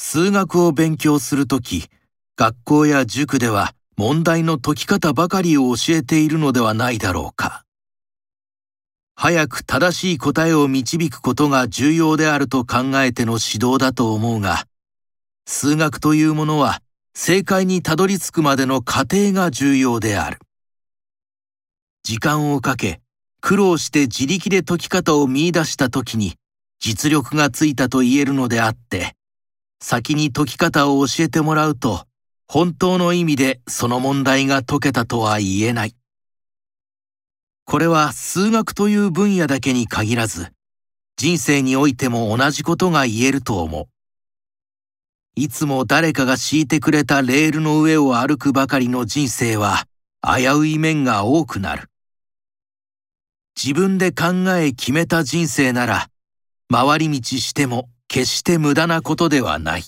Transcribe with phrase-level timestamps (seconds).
[0.00, 1.90] 数学を勉強するとき、
[2.36, 7.64] 学校や塾では問題の解き方ばかりを教えているのではないだろうか。
[9.16, 14.66] 早く正しい答えを導くことが重要であると考えての指導だと思うが、
[15.46, 16.80] 数学というものは
[17.12, 20.38] 正解にたどり着くまでの過程が重要である。
[22.04, 23.00] 時間をかけ、
[23.40, 26.36] 苦労して自力で解き方を見出した時に
[26.78, 29.17] 実力がついたと言えるのであって、
[29.80, 32.04] 先に解き方を教えてもらうと、
[32.46, 35.94] 本当の意味でその問題が解けたとは言えない。
[37.64, 40.52] これは数学という分野だけに限らず、
[41.16, 43.88] 人生においても同じことが言えると思う。
[45.36, 49.84] いつも誰かが敷いてくれたレールの上を歩くばかりの人生は
[50.22, 51.90] 危うい面が多くなる。
[53.54, 56.08] 自分で考え決めた人生なら、
[56.72, 59.82] 回り道しても決して無駄なことではない。